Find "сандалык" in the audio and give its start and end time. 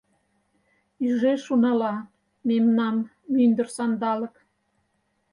3.75-4.35